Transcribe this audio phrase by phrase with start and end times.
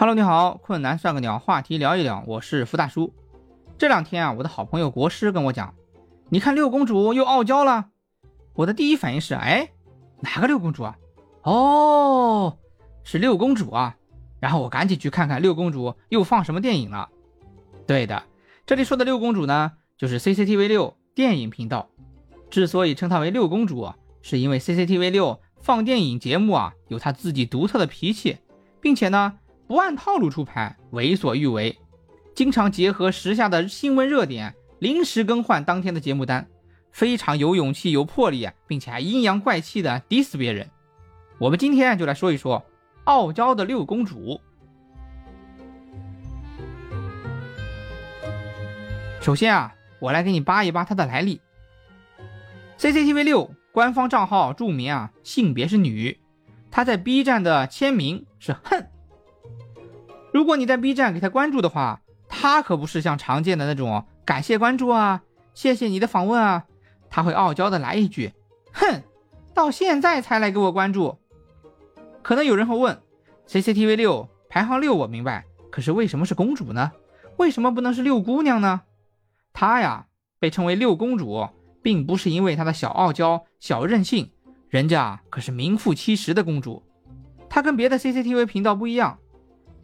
[0.00, 3.12] Hello，你好，困难算个鸟，话题聊一聊，我是福大叔。
[3.76, 5.74] 这两天啊，我的好朋友国师跟我讲，
[6.30, 7.90] 你看六公主又傲娇了。
[8.54, 9.68] 我的第一反应是，哎，
[10.20, 10.96] 哪个六公主啊？
[11.42, 12.56] 哦，
[13.04, 13.94] 是六公主啊。
[14.40, 17.10] 然后我赶紧去看看六公主又放什么电影了。
[17.86, 18.22] 对的，
[18.64, 21.90] 这里说的六公主呢，就是 CCTV 六电影频道。
[22.48, 28.38] 之所以称它为六公主，是因为 CCTV 六放电影节目啊，有它自己独特的脾气，
[28.80, 29.34] 并且呢。
[29.70, 31.78] 不按套路出牌，为所欲为，
[32.34, 36.44] 经常结合时下的新闻热点，临时更换当天的节目单，
[36.90, 40.68] 非常有勇气、有魄力，并且还阴阳怪气的 diss 别人。
[41.38, 42.66] 我们今天就来说一说
[43.04, 44.40] 傲娇的六公主。
[49.20, 51.40] 首先啊，我来给你扒一扒她的来历。
[52.76, 56.18] CCTV 六官方账号注明啊，性别是女，
[56.72, 58.90] 她在 B 站的签名是恨。
[60.32, 65.22] 如果你在 B 站给他关注的话，他可不是像常见的那种感谢关注啊，
[65.54, 66.64] 谢谢你的访问啊，
[67.08, 68.32] 他会傲娇的来一句，
[68.72, 69.02] 哼，
[69.52, 71.18] 到现在才来给我关注。
[72.22, 73.00] 可能有人会问
[73.48, 76.92] ，CCTV 六排行六我明白，可是为什么是公主呢？
[77.36, 78.82] 为什么不能是六姑娘呢？
[79.52, 80.06] 她呀
[80.38, 81.48] 被称为六公主，
[81.82, 84.30] 并不是因为她的小傲娇、小任性，
[84.68, 86.84] 人家可是名副其实的公主。
[87.48, 89.18] 她跟别的 CCTV 频道不一样。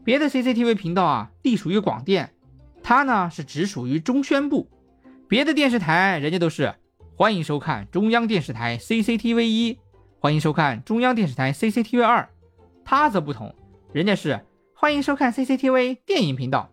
[0.06, 2.32] 别的 CCTV 频道啊，隶属于广电，
[2.80, 4.70] 它呢是直属于中宣部。
[5.26, 6.72] 别的电视台人家都是
[7.16, 9.80] 欢迎收看中央电视台 CCTV 一，
[10.20, 12.28] 欢迎收看中央电视台 CCTV 二，
[12.84, 13.52] 它则不同，
[13.92, 14.40] 人家是
[14.76, 16.70] 欢迎收看 CCTV 电影频道。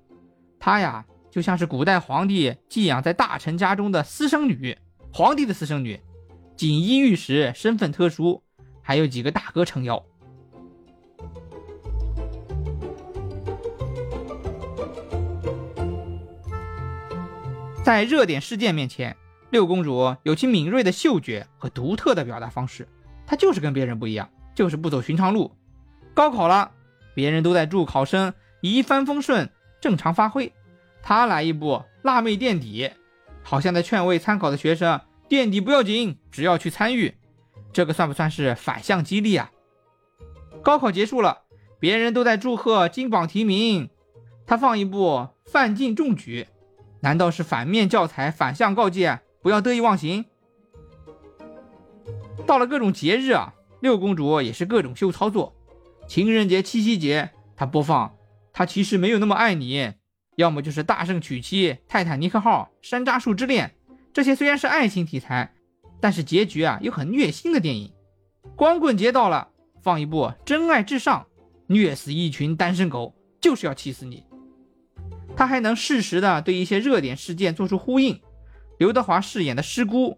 [0.59, 4.77] 它呀就像是古代皇帝寄养在大臣家中的私生女，
[5.11, 5.99] 皇帝的私生女，
[6.55, 8.43] 锦衣玉食，身份特殊，
[8.83, 10.05] 还有几个大哥撑腰。
[17.83, 19.13] 在热点事件面前，
[19.49, 22.87] 六公主有其敏锐的嗅觉和独特的表达方式。
[23.27, 25.51] 她就是跟别人不一样，就是不走寻常路。
[26.13, 26.71] 高考了，
[27.13, 29.49] 别人都在祝考生一帆风顺、
[29.81, 30.53] 正常发挥，
[31.01, 32.89] 她来一步辣妹垫底，
[33.41, 37.13] 好像在劝慰参考的学生垫底不要紧，只要去参与。
[37.73, 39.51] 这个算不算是反向激励啊？
[40.63, 41.41] 高考结束了，
[41.81, 43.89] 别人都在祝贺金榜题名，
[44.47, 46.47] 她放一部范进中举。
[47.03, 50.23] 难道是反面教材、反向告诫，不要得意忘形？
[52.47, 55.53] 到了各种节日啊，六公主也是各种秀操作。
[56.07, 58.15] 情人节、七夕节，她播放
[58.53, 59.91] 她其实没有那么爱你，
[60.37, 63.75] 要么就是大圣娶妻、泰坦尼克号、山楂树之恋，
[64.13, 65.53] 这些虽然是爱情题材，
[65.99, 67.91] 但是结局啊又很虐心的电影。
[68.55, 69.49] 光棍节到了，
[69.81, 71.27] 放一部真爱至上，
[71.67, 74.23] 虐死一群单身狗，就是要气死你。
[75.35, 78.19] 他还能适时的对一些热点事件做出呼应。
[78.77, 80.17] 刘德华饰演的师姑，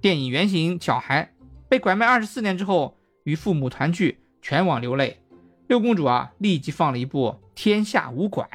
[0.00, 1.32] 电影原型小孩
[1.68, 5.20] 被拐卖二十四年之后与父母团聚，全网流泪。
[5.66, 8.46] 六公主啊，立即放了一部《天下无拐》。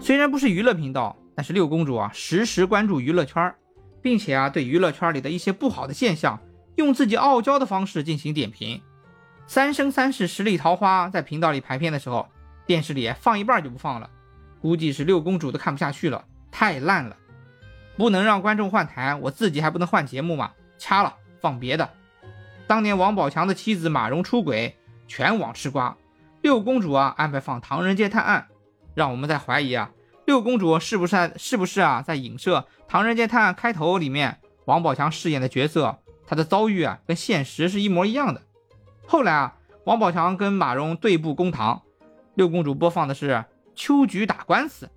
[0.00, 3.54] 虽然不是娱乐频道，但是六公主啊，时时关注娱乐圈，
[4.02, 6.40] 并且啊，对娱乐圈里的一些不好的现象，
[6.76, 8.78] 用自己傲娇的方式进行点评。
[9.46, 12.28] 《三生三世十里桃花》在频道里排片的时候，
[12.66, 14.08] 电视里放一半就不放了，
[14.60, 17.16] 估计是六公主都看不下去了，太烂了，
[17.96, 20.52] 不能让观众换台，我自己还不能换节目吗？
[20.78, 21.88] 掐了，放别的。
[22.66, 25.94] 当年王宝强的妻子马蓉出轨，全网吃瓜，
[26.40, 28.48] 六公主啊安排放《唐人街探案》，
[28.94, 29.90] 让我们在怀疑啊，
[30.24, 38.40] 六公主是不是是不是啊在影射《唐人街探案》开头里面王宝强饰演的角色，他的遭遇啊跟现实是一模一样的。
[39.06, 41.82] 后来啊，王宝强跟马蓉对簿公堂，
[42.34, 43.44] 六公主播放的是
[43.74, 44.90] 秋菊打官司。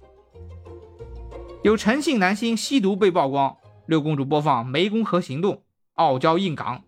[1.63, 5.63] 有陈姓男星吸毒被曝光，六公主播放湄公河行动，
[5.95, 6.81] 傲娇硬刚。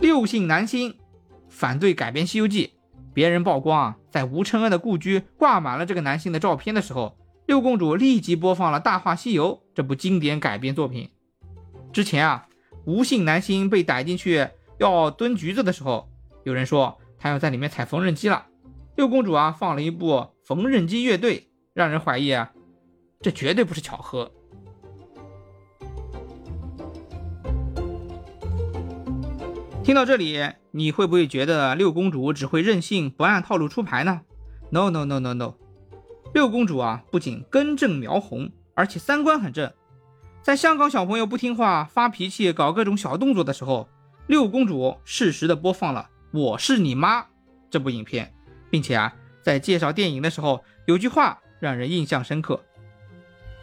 [0.00, 0.96] 六姓男星
[1.48, 2.66] 反对改编《西游记》，
[3.12, 7.16] 别人曝光啊，在吴承恩的故居挂满了这个男性的照片的时候，
[7.46, 11.10] 六公主立即播放了《大话西游》这部经典改编作品。
[11.92, 12.46] 之前啊，
[12.86, 14.48] 吴姓男星被逮进去。
[14.78, 16.08] 要蹲橘子的时候，
[16.44, 18.46] 有人说他要在里面踩缝纫机了。
[18.96, 22.52] 六公主啊，放了一部缝纫机乐队，让人怀疑啊，
[23.20, 24.32] 这绝对不是巧合。
[29.84, 30.38] 听到这里，
[30.70, 34.20] 你会不会觉得六公主只会任性，不按套路出牌呢
[34.70, 35.54] ？No No No No No，
[36.34, 39.72] 六公主啊，不仅根正苗红，而且三观很正。
[40.42, 43.88] 在香港小朋友不听话、发脾气、搞各种小动作的时候，
[44.28, 47.22] 六公主适时的播放了《我是你妈》
[47.70, 48.30] 这部影片，
[48.68, 52.62] 并且啊，在介绍电影的时候，有句话让人印象深刻：“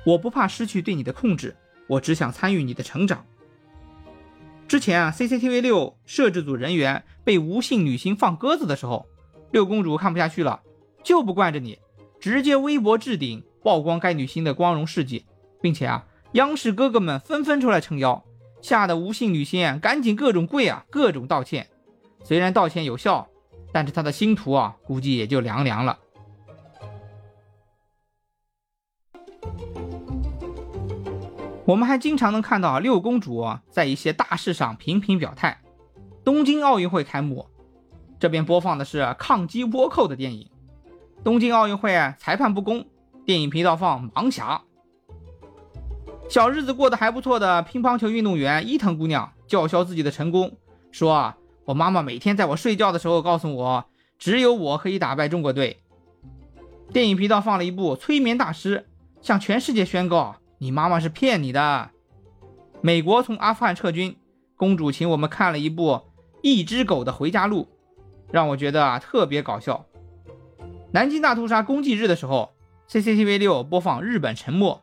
[0.07, 3.23] 我不怕失去对你的控制，我只想参与你的成长。”
[4.67, 9.07] 之前啊，CCTV 六摄制组人员被吴姓女星放鸽子的时候，
[9.51, 10.63] 六公主看不下去了，
[11.03, 11.77] 就不惯着你，
[12.19, 15.27] 直接微博置顶曝光该女星的光荣事迹，
[15.62, 18.25] 并且啊，央视哥哥们纷纷出来撑腰，
[18.65, 21.67] 吓得吴姓女星赶紧各种跪啊，各种道歉。
[22.23, 23.27] 虽然道歉有效，
[23.71, 26.00] 但是她的星途啊，估计也就凉凉了。
[31.67, 35.62] 我们还经常能看到六公主在一些大事上频频表态。
[36.23, 37.47] 东京奥运会开幕，
[38.19, 40.50] 这边播放的是抗击倭寇的电影。
[41.23, 42.88] 东京奥运会裁判不公，
[43.27, 44.59] 电影频道放《盲侠》。
[46.27, 50.57] 小日子过得还不错的乒乓球运动员伊藤姑娘叫嚣自己的成功，
[50.92, 53.86] 说啊，我妈妈每天在我睡觉的时候告诉我，
[54.18, 55.81] 只有我可以打败中国队。
[56.92, 58.86] 电影频道放了一部《催眠大师》，
[59.25, 60.36] 向全世界宣告。
[60.57, 61.89] 你妈妈是骗你的。
[62.81, 64.16] 美国从阿富汗撤军，
[64.56, 65.92] 公主请我们看了一部
[66.42, 67.63] 《一只狗的回家路》，
[68.31, 69.86] 让我觉得啊特别搞笑。
[70.92, 72.54] 南京大屠杀公祭日的时候
[72.89, 74.75] ，CCTV 六播放《日本沉没》。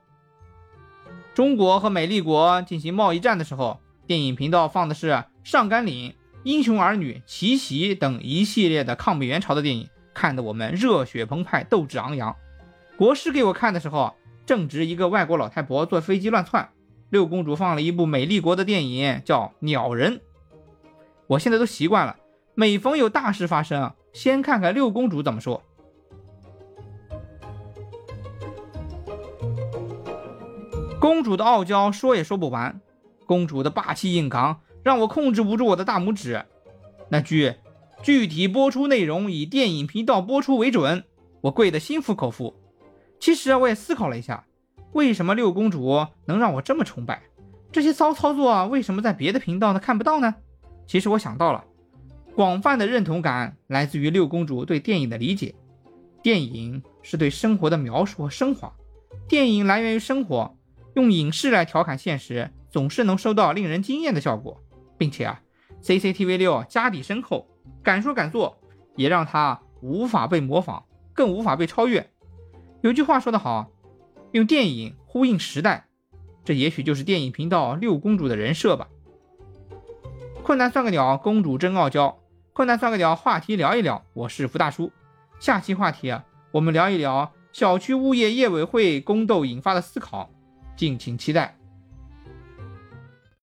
[1.34, 5.10] 中国和美利国进行贸易战的时候，电影频道放的是
[5.42, 6.10] 《上甘岭》
[6.44, 12.34] 《英雄儿女》《奇袭》等一系列的抗美援朝的电影，看得我们热血澎湃，斗志昂扬。
[12.96, 14.14] 国师给我看的时候。
[14.44, 16.68] 正值一个外国老太婆坐飞机乱窜，
[17.10, 20.16] 六公主放了一部美丽国的电影，叫《鸟人》。
[21.28, 22.16] 我现在都习惯了，
[22.56, 25.62] 每逢有大事发生，先看看六公主怎么说。
[31.02, 32.80] 公主的傲娇说也说不完，
[33.26, 36.44] 公主的霸气硬刚让我控制不住我的大拇指。
[37.08, 37.56] 那句
[38.04, 41.02] “具体播出内容以电影频道播出为准”，
[41.42, 42.54] 我跪得心服口服。
[43.18, 44.44] 其实啊我也思考了一下，
[44.92, 47.20] 为什么六公主能让我这么崇拜？
[47.72, 50.36] 这些骚操作为什么在别的频道呢看不到呢？
[50.86, 51.64] 其实我想到了，
[52.36, 55.52] 广泛的认同感来自于六公主对电影的理解。
[56.22, 58.72] 电影是对生活的描述和升华，
[59.26, 60.56] 电影来源于生活，
[60.94, 64.62] 用影视来调侃现实，总是能收到令人惊艳的效果。
[64.98, 65.42] 并且啊
[65.82, 67.48] ，CCTV 六家底深厚，
[67.82, 68.58] 敢说敢做，
[68.94, 72.08] 也让它无法被模仿，更无法被超越。
[72.82, 73.70] 有句话说得好，
[74.30, 75.88] 用电影呼应时代，
[76.44, 78.88] 这也许就是电影频道六公主的人设吧。
[80.44, 82.18] 困难算个鸟，公主真傲娇。
[82.52, 84.04] 困难算个鸟，话题聊一聊。
[84.12, 84.92] 我是福大叔，
[85.40, 90.30] 下期话题啊，我们聊一聊小区物业业委会宫斗引发的思考，
[90.76, 91.54] 敬请期待。